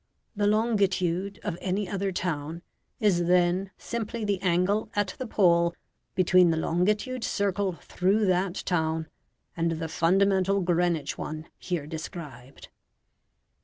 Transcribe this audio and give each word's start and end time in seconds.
The 0.35 0.47
longitude 0.47 1.39
of 1.43 1.59
any 1.61 1.87
other 1.87 2.11
town 2.11 2.63
is 2.99 3.25
then 3.25 3.69
simply 3.77 4.25
the 4.25 4.41
angle 4.41 4.89
at 4.95 5.13
the 5.19 5.27
pole 5.27 5.75
between 6.15 6.49
the 6.49 6.57
longitude 6.57 7.23
circle 7.23 7.73
through 7.73 8.25
that 8.25 8.55
town 8.65 9.09
and 9.55 9.73
the 9.73 9.87
fundamental 9.87 10.61
Greenwich 10.61 11.19
one 11.19 11.49
here 11.59 11.85
described. 11.85 12.69